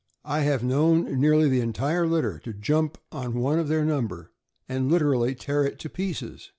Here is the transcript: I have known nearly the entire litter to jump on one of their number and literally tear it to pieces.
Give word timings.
I 0.25 0.39
have 0.39 0.63
known 0.63 1.19
nearly 1.19 1.47
the 1.47 1.61
entire 1.61 2.07
litter 2.07 2.39
to 2.39 2.53
jump 2.53 2.97
on 3.11 3.35
one 3.35 3.59
of 3.59 3.67
their 3.67 3.85
number 3.85 4.31
and 4.67 4.89
literally 4.91 5.35
tear 5.35 5.63
it 5.63 5.77
to 5.77 5.89
pieces. 5.89 6.49